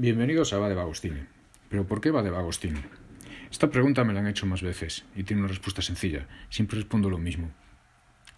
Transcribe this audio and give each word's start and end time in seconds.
Bienvenidos 0.00 0.54
a 0.54 0.58
Va 0.58 0.70
de 0.70 0.74
Vagostini. 0.74 1.20
¿Pero 1.68 1.86
por 1.86 2.00
qué 2.00 2.10
va 2.10 2.22
de 2.22 2.30
Vagostini? 2.30 2.80
Esta 3.50 3.68
pregunta 3.68 4.02
me 4.02 4.14
la 4.14 4.20
han 4.20 4.28
hecho 4.28 4.46
más 4.46 4.62
veces 4.62 5.04
y 5.14 5.24
tiene 5.24 5.42
una 5.42 5.50
respuesta 5.50 5.82
sencilla. 5.82 6.26
Siempre 6.48 6.78
respondo 6.78 7.10
lo 7.10 7.18
mismo. 7.18 7.50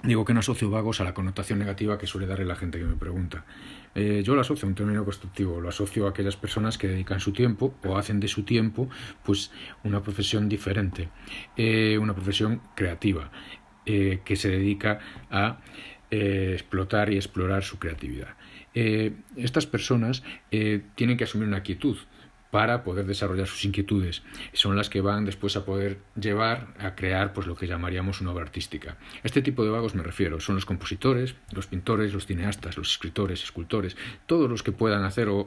Digo 0.03 0.25
que 0.25 0.35
no 0.35 0.41
asocio 0.41 0.71
vagos 0.71 1.01
a 1.01 1.05
la 1.05 1.15
connotación 1.15 1.61
negativa 1.61 1.99
que 1.99 2.09
suele 2.09 2.27
darle 2.27 2.47
la 2.47 2.57
gente 2.57 2.81
que 2.81 2.85
me 2.85 2.97
pregunta. 2.97 3.45
Eh, 3.95 4.23
yo 4.25 4.35
lo 4.35 4.41
asocio 4.41 4.67
a 4.67 4.71
un 4.71 4.75
término 4.75 5.05
constructivo, 5.05 5.61
lo 5.61 5.69
asocio 5.69 6.09
a 6.09 6.11
aquellas 6.11 6.35
personas 6.35 6.79
que 6.79 6.89
dedican 6.89 7.21
su 7.21 7.33
tiempo 7.33 7.73
o 7.85 7.97
hacen 7.97 8.19
de 8.19 8.27
su 8.27 8.43
tiempo 8.43 8.91
pues 9.23 9.53
una 9.85 10.03
profesión 10.03 10.49
diferente, 10.49 11.11
eh, 11.57 11.97
una 11.97 12.13
profesión 12.13 12.61
creativa, 12.75 13.31
eh, 13.87 14.21
que 14.25 14.35
se 14.35 14.49
dedica 14.49 14.99
a 15.31 15.61
explotar 16.13 17.13
y 17.13 17.17
explorar 17.17 17.65
su 17.65 17.79
creatividad. 17.79 18.37
Eh, 18.75 19.13
estas 19.37 19.67
personas 19.67 20.23
eh, 20.51 20.83
tienen 20.95 21.17
que 21.17 21.25
asumir 21.25 21.49
una 21.49 21.63
quietud 21.63 21.97
para 22.51 22.85
poder 22.85 23.07
desarrollar 23.07 23.47
sus 23.47 23.65
inquietudes. 23.65 24.23
Son 24.53 24.77
las 24.77 24.91
que 24.91 25.01
van 25.01 25.25
después 25.25 25.57
a 25.57 25.65
poder 25.65 26.01
llevar 26.21 26.75
a 26.79 26.95
crear 26.95 27.33
pues, 27.33 27.47
lo 27.47 27.57
que 27.57 27.67
llamaríamos 27.67 28.21
una 28.21 28.31
obra 28.31 28.45
artística. 28.45 28.99
este 29.23 29.41
tipo 29.41 29.65
de 29.65 29.71
vagos 29.71 29.95
me 29.95 30.03
refiero. 30.03 30.39
Son 30.39 30.55
los 30.55 30.67
compositores, 30.67 31.35
los 31.51 31.67
pintores, 31.67 32.13
los 32.13 32.27
cineastas, 32.27 32.77
los 32.77 32.93
escritores, 32.93 33.43
escultores, 33.43 33.97
todos 34.27 34.51
los 34.51 34.63
que 34.63 34.73
puedan 34.73 35.05
hacer 35.05 35.29
o 35.29 35.47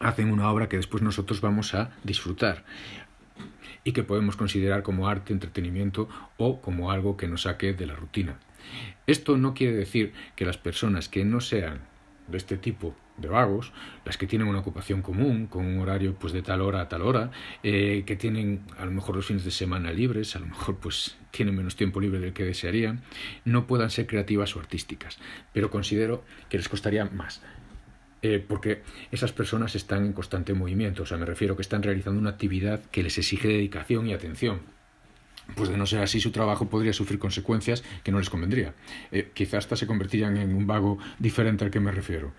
hacen 0.00 0.32
una 0.32 0.50
obra 0.50 0.70
que 0.70 0.78
después 0.78 1.02
nosotros 1.02 1.42
vamos 1.42 1.74
a 1.74 1.90
disfrutar 2.02 2.64
y 3.84 3.92
que 3.92 4.02
podemos 4.02 4.36
considerar 4.36 4.82
como 4.82 5.08
arte, 5.08 5.34
entretenimiento 5.34 6.08
o 6.38 6.62
como 6.62 6.90
algo 6.90 7.18
que 7.18 7.28
nos 7.28 7.42
saque 7.42 7.74
de 7.74 7.86
la 7.86 7.94
rutina. 7.94 8.38
Esto 9.06 9.36
no 9.36 9.54
quiere 9.54 9.74
decir 9.74 10.12
que 10.36 10.44
las 10.44 10.58
personas 10.58 11.08
que 11.08 11.24
no 11.24 11.40
sean 11.40 11.80
de 12.28 12.38
este 12.38 12.56
tipo 12.56 12.94
de 13.16 13.28
vagos, 13.28 13.72
las 14.04 14.16
que 14.16 14.26
tienen 14.26 14.48
una 14.48 14.60
ocupación 14.60 15.02
común, 15.02 15.46
con 15.46 15.66
un 15.66 15.80
horario 15.80 16.14
pues 16.14 16.32
de 16.32 16.42
tal 16.42 16.60
hora 16.60 16.80
a 16.80 16.88
tal 16.88 17.02
hora, 17.02 17.30
eh, 17.62 18.04
que 18.06 18.16
tienen 18.16 18.62
a 18.78 18.84
lo 18.84 18.90
mejor 18.90 19.16
los 19.16 19.26
fines 19.26 19.44
de 19.44 19.50
semana 19.50 19.92
libres, 19.92 20.34
a 20.36 20.38
lo 20.38 20.46
mejor 20.46 20.76
pues 20.76 21.16
tienen 21.30 21.54
menos 21.54 21.76
tiempo 21.76 22.00
libre 22.00 22.20
del 22.20 22.32
que 22.32 22.44
desearían, 22.44 23.02
no 23.44 23.66
puedan 23.66 23.90
ser 23.90 24.06
creativas 24.06 24.56
o 24.56 24.60
artísticas, 24.60 25.18
pero 25.52 25.70
considero 25.70 26.24
que 26.48 26.56
les 26.56 26.68
costaría 26.68 27.04
más. 27.06 27.42
Eh, 28.24 28.44
porque 28.46 28.82
esas 29.10 29.32
personas 29.32 29.74
están 29.74 30.06
en 30.06 30.12
constante 30.12 30.54
movimiento, 30.54 31.02
o 31.02 31.06
sea, 31.06 31.18
me 31.18 31.26
refiero 31.26 31.56
que 31.56 31.62
están 31.62 31.82
realizando 31.82 32.20
una 32.20 32.30
actividad 32.30 32.80
que 32.84 33.02
les 33.02 33.18
exige 33.18 33.48
dedicación 33.48 34.06
y 34.06 34.14
atención 34.14 34.60
pues 35.54 35.68
de 35.68 35.76
no 35.76 35.86
ser 35.86 36.00
así 36.00 36.20
su 36.20 36.30
trabajo 36.30 36.68
podría 36.68 36.92
sufrir 36.92 37.18
consecuencias 37.18 37.82
que 38.02 38.12
no 38.12 38.18
les 38.18 38.30
convendría. 38.30 38.74
Eh, 39.10 39.30
quizás 39.34 39.64
hasta 39.64 39.76
se 39.76 39.86
convertirían 39.86 40.36
en 40.36 40.54
un 40.54 40.66
vago 40.66 40.98
diferente 41.18 41.64
al 41.64 41.70
que 41.70 41.80
me 41.80 41.92
refiero. 41.92 42.32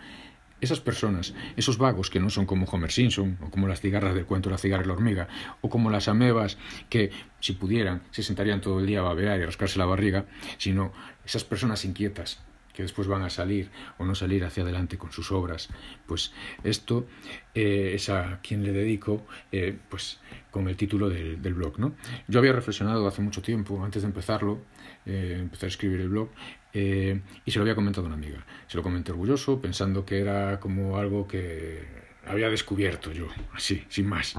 Esas 0.61 0.79
personas, 0.79 1.33
esos 1.57 1.77
vagos 1.77 2.09
que 2.09 2.21
no 2.21 2.29
son 2.29 2.45
como 2.45 2.65
Homer 2.65 2.91
Simpson, 2.91 3.37
o 3.41 3.49
como 3.49 3.67
las 3.67 3.81
cigarras 3.81 4.15
del 4.15 4.25
cuento 4.25 4.49
La 4.49 4.57
cigarra 4.57 4.83
y 4.83 4.87
la 4.87 4.93
hormiga, 4.93 5.27
o 5.59 5.69
como 5.69 5.89
las 5.89 6.07
amebas 6.07 6.57
que, 6.89 7.11
si 7.41 7.51
pudieran, 7.51 8.03
se 8.11 8.23
sentarían 8.23 8.61
todo 8.61 8.79
el 8.79 8.85
día 8.85 8.99
a 8.99 9.03
babear 9.03 9.39
y 9.39 9.43
a 9.43 9.45
rascarse 9.45 9.77
la 9.77 9.85
barriga, 9.85 10.25
sino 10.57 10.93
esas 11.25 11.43
personas 11.43 11.83
inquietas, 11.83 12.39
que 12.73 12.81
después 12.81 13.07
van 13.07 13.21
a 13.21 13.29
salir 13.29 13.69
o 13.97 14.05
no 14.05 14.16
salir 14.16 14.43
hacia 14.43 14.63
adelante 14.63 14.97
con 14.97 15.11
sus 15.11 15.31
obras. 15.31 15.69
Pues 16.07 16.33
esto 16.63 17.07
eh, 17.53 17.91
es 17.95 18.09
a 18.09 18.39
quien 18.41 18.63
le 18.63 18.71
dedico 18.71 19.25
eh, 19.52 19.77
pues 19.89 20.19
con 20.52 20.67
el 20.67 20.75
título 20.75 21.09
del, 21.09 21.38
blog. 21.53 21.80
¿no? 21.80 21.93
Yo 22.27 22.39
había 22.39 22.52
reflexionado 22.53 23.07
hace 23.07 23.21
mucho 23.21 23.41
tiempo, 23.41 23.83
antes 23.83 24.02
de 24.02 24.07
empezarlo, 24.07 24.59
eh, 25.05 25.38
empezar 25.39 25.67
a 25.67 25.69
escribir 25.69 26.02
el 26.02 26.09
blog, 26.09 26.30
y 26.75 27.52
se 27.52 27.59
lo 27.59 27.61
había 27.61 27.75
comentado 27.75 28.07
a 28.07 28.07
una 28.07 28.15
amiga. 28.15 28.43
Se 28.67 28.77
lo 28.77 28.83
comenté 28.83 29.11
orgulloso, 29.11 29.61
pensando 29.61 30.05
que 30.05 30.19
era 30.19 30.59
como 30.59 30.97
algo 30.97 31.27
que 31.27 31.83
había 32.25 32.49
descubierto 32.49 33.11
yo, 33.11 33.27
así, 33.53 33.83
sin 33.89 34.08
más. 34.08 34.33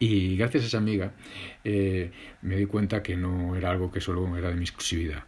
Y 0.00 0.36
gracias 0.36 0.64
a 0.64 0.66
esa 0.66 0.78
amiga 0.78 1.12
me 1.62 2.56
di 2.56 2.66
cuenta 2.66 3.04
que 3.04 3.16
no 3.16 3.54
era 3.54 3.70
algo 3.70 3.92
que 3.92 4.00
solo 4.00 4.36
era 4.36 4.48
de 4.48 4.56
mi 4.56 4.62
exclusividad 4.62 5.26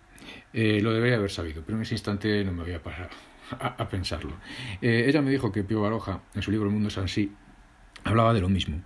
eh, 0.53 0.81
lo 0.81 0.93
debería 0.93 1.17
haber 1.17 1.31
sabido, 1.31 1.63
pero 1.65 1.77
en 1.77 1.83
ese 1.83 1.95
instante 1.95 2.45
no 2.45 2.53
me 2.53 2.63
había 2.63 2.83
pasado 2.83 3.09
a, 3.51 3.89
pensarlo. 3.89 4.33
Eh, 4.83 5.05
ella 5.07 5.23
me 5.23 5.31
dijo 5.31 5.53
que 5.53 5.65
Pío 5.65 5.83
Baroja, 5.83 6.23
en 6.35 6.43
su 6.43 6.51
libro 6.51 6.67
El 6.67 6.73
mundo 6.73 6.89
es 6.89 6.99
así, 6.99 7.33
hablaba 8.05 8.35
de 8.35 8.41
lo 8.41 8.49
mismo. 8.49 8.83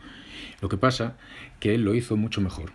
Lo 0.61 0.69
que 0.69 0.77
pasa 0.77 1.17
que 1.61 1.75
él 1.75 1.83
lo 1.83 1.95
hizo 1.95 2.17
mucho 2.17 2.41
mejor 2.41 2.73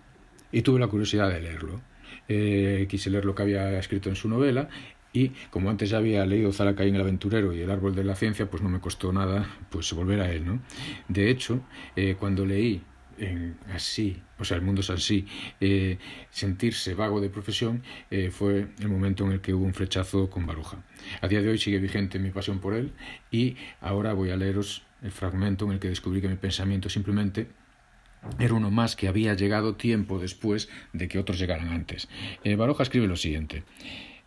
y 0.51 0.61
tuve 0.61 0.79
la 0.79 0.87
curiosidad 0.87 1.29
de 1.29 1.41
leerlo. 1.41 1.81
Eh, 2.29 2.87
quise 2.89 3.09
leer 3.09 3.25
lo 3.25 3.35
que 3.35 3.43
había 3.43 3.77
escrito 3.79 4.09
en 4.09 4.15
su 4.15 4.27
novela 4.27 4.69
y 5.13 5.29
como 5.49 5.69
antes 5.69 5.89
ya 5.89 5.97
había 5.97 6.25
leído 6.25 6.51
Zalacaín 6.51 6.95
el 6.95 7.01
aventurero 7.01 7.53
y 7.53 7.61
El 7.61 7.71
árbol 7.71 7.95
de 7.95 8.03
la 8.03 8.15
ciencia, 8.15 8.49
pues 8.49 8.61
no 8.61 8.69
me 8.69 8.79
costó 8.79 9.11
nada 9.13 9.47
pues 9.69 9.91
volver 9.93 10.21
a 10.21 10.31
él, 10.31 10.45
¿no? 10.45 10.59
De 11.07 11.29
hecho, 11.29 11.61
cuando 12.19 12.45
leí 12.45 12.83
así, 13.73 14.21
o 14.37 14.45
sea, 14.45 14.57
el 14.57 14.63
mundo 14.63 14.81
es 14.81 14.89
así, 14.89 15.25
eh, 15.59 15.97
sentirse 16.29 16.93
vago 16.93 17.21
de 17.21 17.29
profesión 17.29 17.83
eh, 18.11 18.29
fue 18.31 18.67
el 18.79 18.89
momento 18.89 19.25
en 19.25 19.33
el 19.33 19.41
que 19.41 19.53
hubo 19.53 19.65
un 19.65 19.73
flechazo 19.73 20.29
con 20.29 20.45
Baruja. 20.45 20.83
A 21.21 21.27
día 21.27 21.41
de 21.41 21.49
hoy 21.49 21.57
sigue 21.57 21.79
vigente 21.79 22.19
mi 22.19 22.31
pasión 22.31 22.59
por 22.59 22.73
él 22.73 22.93
y 23.31 23.55
ahora 23.81 24.13
voy 24.13 24.31
a 24.31 24.37
leeros 24.37 24.83
el 25.01 25.11
fragmento 25.11 25.65
en 25.65 25.71
el 25.73 25.79
que 25.79 25.89
descubrí 25.89 26.21
que 26.21 26.27
mi 26.27 26.35
pensamiento 26.35 26.89
simplemente 26.89 27.47
era 28.39 28.53
uno 28.53 28.71
más 28.71 28.95
que 28.95 29.07
había 29.07 29.33
llegado 29.33 29.75
tiempo 29.75 30.19
después 30.19 30.69
de 30.93 31.07
que 31.07 31.19
otros 31.19 31.39
llegaran 31.39 31.69
antes. 31.69 32.07
Eh, 32.43 32.55
Baruja 32.55 32.83
escribe 32.83 33.07
lo 33.07 33.15
siguiente. 33.15 33.63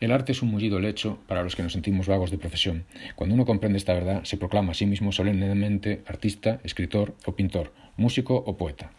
El 0.01 0.13
arte 0.13 0.33
es 0.33 0.41
un 0.41 0.51
mullido 0.51 0.81
lecho 0.81 1.19
para 1.27 1.43
los 1.43 1.55
que 1.55 1.63
nos 1.63 1.75
sentimos 1.75 2.07
vagos 2.07 2.31
de 2.31 2.39
profesión. 2.39 2.85
Cuando 3.17 3.35
uno 3.35 3.45
comprende 3.45 3.77
esta 3.77 3.93
verdad, 3.93 4.25
se 4.25 4.39
proclama 4.39 4.73
a 4.73 4.75
sí 4.75 4.87
mismo 4.87 5.13
solemnemente 5.13 6.03
artista, 6.07 6.59
escritor 6.65 7.15
o 7.27 7.37
pintor, 7.37 7.75
músico 7.99 8.35
o 8.35 8.57
poeta. 8.57 8.93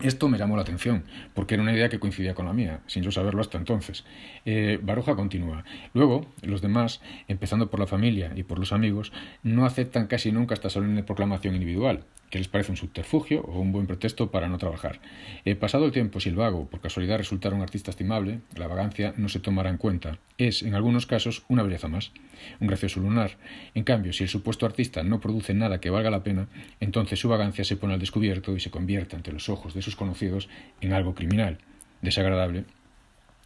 Esto 0.00 0.28
me 0.28 0.38
llamó 0.38 0.54
la 0.54 0.62
atención, 0.62 1.02
porque 1.34 1.54
era 1.54 1.64
una 1.64 1.72
idea 1.72 1.88
que 1.88 1.98
coincidía 1.98 2.36
con 2.36 2.46
la 2.46 2.52
mía, 2.52 2.82
sin 2.86 3.02
yo 3.02 3.10
saberlo 3.10 3.40
hasta 3.40 3.58
entonces. 3.58 4.04
Eh, 4.44 4.78
Baroja 4.80 5.16
continúa. 5.16 5.64
Luego, 5.94 6.24
los 6.42 6.62
demás, 6.62 7.00
empezando 7.26 7.68
por 7.68 7.80
la 7.80 7.88
familia 7.88 8.30
y 8.36 8.44
por 8.44 8.60
los 8.60 8.72
amigos, 8.72 9.12
no 9.42 9.66
aceptan 9.66 10.06
casi 10.06 10.30
nunca 10.30 10.54
esta 10.54 10.70
solemne 10.70 11.02
proclamación 11.02 11.54
individual, 11.54 12.04
que 12.30 12.38
les 12.38 12.48
parece 12.48 12.70
un 12.70 12.76
subterfugio 12.76 13.42
o 13.42 13.60
un 13.60 13.72
buen 13.72 13.86
pretexto 13.86 14.30
para 14.30 14.48
no 14.48 14.58
trabajar. 14.58 15.00
Eh, 15.44 15.54
pasado 15.54 15.86
el 15.86 15.92
tiempo, 15.92 16.20
si 16.20 16.28
el 16.28 16.36
vago 16.36 16.68
por 16.68 16.80
casualidad 16.80 17.18
resultara 17.18 17.56
un 17.56 17.62
artista 17.62 17.90
estimable, 17.90 18.40
la 18.56 18.66
vagancia 18.66 19.14
no 19.16 19.28
se 19.28 19.40
tomará 19.40 19.70
en 19.70 19.78
cuenta. 19.78 20.18
Es, 20.36 20.62
en 20.62 20.74
algunos 20.74 21.06
casos, 21.06 21.44
una 21.48 21.62
belleza 21.62 21.88
más, 21.88 22.12
un 22.60 22.68
gracioso 22.68 23.00
lunar. 23.00 23.38
En 23.74 23.84
cambio, 23.84 24.12
si 24.12 24.24
el 24.24 24.28
supuesto 24.28 24.66
artista 24.66 25.02
no 25.02 25.20
produce 25.20 25.54
nada 25.54 25.80
que 25.80 25.90
valga 25.90 26.10
la 26.10 26.22
pena, 26.22 26.48
entonces 26.80 27.18
su 27.18 27.28
vagancia 27.28 27.64
se 27.64 27.76
pone 27.76 27.94
al 27.94 28.00
descubierto 28.00 28.54
y 28.54 28.60
se 28.60 28.70
convierte 28.70 29.16
ante 29.16 29.32
los 29.32 29.48
ojos 29.48 29.74
de 29.74 29.88
conocidos 29.96 30.48
en 30.80 30.92
algo 30.92 31.14
criminal, 31.14 31.58
desagradable 32.02 32.64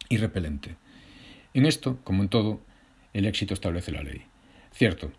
y 0.09 0.17
repelente. 0.17 0.75
En 1.53 1.65
esto, 1.65 1.99
como 2.03 2.23
en 2.23 2.29
todo, 2.29 2.61
el 3.13 3.25
éxito 3.25 3.53
establece 3.53 3.91
la 3.91 4.03
ley. 4.03 4.32
Cierto, 4.73 5.11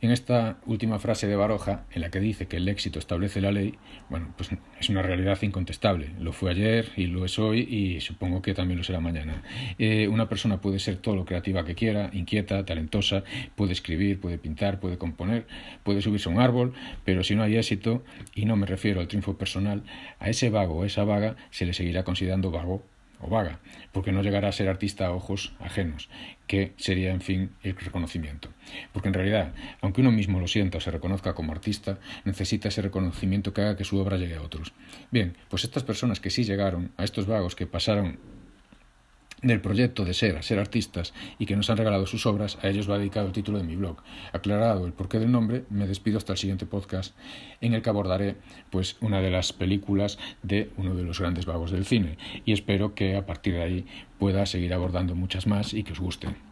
en 0.00 0.12
esta 0.12 0.58
última 0.64 1.00
frase 1.00 1.26
de 1.26 1.34
Baroja, 1.34 1.86
en 1.90 2.02
la 2.02 2.10
que 2.10 2.20
dice 2.20 2.46
que 2.46 2.58
el 2.58 2.68
éxito 2.68 3.00
establece 3.00 3.40
la 3.40 3.50
ley, 3.50 3.74
bueno, 4.08 4.32
pues 4.36 4.50
es 4.78 4.88
una 4.90 5.02
realidad 5.02 5.42
incontestable. 5.42 6.10
Lo 6.20 6.32
fue 6.32 6.52
ayer 6.52 6.92
y 6.96 7.06
lo 7.06 7.24
es 7.24 7.36
hoy 7.40 7.62
y 7.62 8.00
supongo 8.00 8.42
que 8.42 8.54
también 8.54 8.78
lo 8.78 8.84
será 8.84 9.00
mañana. 9.00 9.42
Eh, 9.78 10.06
una 10.06 10.28
persona 10.28 10.60
puede 10.60 10.78
ser 10.78 10.98
todo 10.98 11.16
lo 11.16 11.24
creativa 11.24 11.64
que 11.64 11.74
quiera, 11.74 12.10
inquieta, 12.12 12.64
talentosa, 12.64 13.24
puede 13.56 13.72
escribir, 13.72 14.20
puede 14.20 14.38
pintar, 14.38 14.78
puede 14.78 14.98
componer, 14.98 15.48
puede 15.82 16.00
subirse 16.00 16.28
a 16.28 16.32
un 16.32 16.40
árbol, 16.40 16.72
pero 17.04 17.24
si 17.24 17.34
no 17.34 17.42
hay 17.42 17.56
éxito, 17.56 18.04
y 18.36 18.44
no 18.44 18.54
me 18.54 18.66
refiero 18.66 19.00
al 19.00 19.08
triunfo 19.08 19.36
personal, 19.36 19.82
a 20.20 20.30
ese 20.30 20.48
vago 20.48 20.76
o 20.76 20.84
esa 20.84 21.02
vaga 21.02 21.34
se 21.50 21.66
le 21.66 21.72
seguirá 21.72 22.04
considerando 22.04 22.52
vago 22.52 22.84
o 23.22 23.28
vaga, 23.28 23.60
porque 23.92 24.12
no 24.12 24.22
llegará 24.22 24.48
a 24.48 24.52
ser 24.52 24.68
artista 24.68 25.06
a 25.06 25.12
ojos 25.12 25.54
ajenos, 25.60 26.10
que 26.46 26.74
sería, 26.76 27.10
en 27.12 27.20
fin, 27.20 27.50
el 27.62 27.76
reconocimiento. 27.76 28.48
Porque 28.92 29.08
en 29.08 29.14
realidad, 29.14 29.54
aunque 29.80 30.00
uno 30.00 30.10
mismo 30.10 30.40
lo 30.40 30.48
sienta 30.48 30.78
o 30.78 30.80
se 30.80 30.90
reconozca 30.90 31.34
como 31.34 31.52
artista, 31.52 31.98
necesita 32.24 32.68
ese 32.68 32.82
reconocimiento 32.82 33.52
que 33.52 33.62
haga 33.62 33.76
que 33.76 33.84
su 33.84 33.98
obra 33.98 34.16
llegue 34.16 34.36
a 34.36 34.42
otros. 34.42 34.72
Bien, 35.10 35.36
pues 35.48 35.64
estas 35.64 35.84
personas 35.84 36.20
que 36.20 36.30
sí 36.30 36.44
llegaron, 36.44 36.92
a 36.96 37.04
estos 37.04 37.26
vagos 37.26 37.54
que 37.54 37.66
pasaron 37.66 38.18
del 39.42 39.60
proyecto 39.60 40.04
de 40.04 40.14
ser 40.14 40.42
ser 40.42 40.58
artistas 40.58 41.12
y 41.38 41.46
que 41.46 41.56
nos 41.56 41.68
han 41.70 41.76
regalado 41.76 42.06
sus 42.06 42.26
obras, 42.26 42.58
a 42.62 42.68
ellos 42.68 42.90
va 42.90 42.98
dedicado 42.98 43.26
el 43.26 43.32
título 43.32 43.58
de 43.58 43.64
mi 43.64 43.76
blog. 43.76 43.96
Aclarado 44.32 44.86
el 44.86 44.92
porqué 44.92 45.18
del 45.18 45.32
nombre, 45.32 45.64
me 45.70 45.86
despido 45.86 46.18
hasta 46.18 46.32
el 46.32 46.38
siguiente 46.38 46.66
podcast 46.66 47.14
en 47.60 47.74
el 47.74 47.82
que 47.82 47.90
abordaré 47.90 48.36
pues 48.70 48.96
una 49.00 49.20
de 49.20 49.30
las 49.30 49.52
películas 49.52 50.18
de 50.42 50.70
uno 50.76 50.94
de 50.94 51.04
los 51.04 51.20
grandes 51.20 51.46
vagos 51.46 51.70
del 51.70 51.84
cine 51.84 52.18
y 52.44 52.52
espero 52.52 52.94
que 52.94 53.16
a 53.16 53.26
partir 53.26 53.54
de 53.54 53.62
ahí 53.62 53.86
pueda 54.18 54.46
seguir 54.46 54.72
abordando 54.74 55.14
muchas 55.14 55.46
más 55.46 55.74
y 55.74 55.82
que 55.82 55.92
os 55.92 56.00
gusten. 56.00 56.51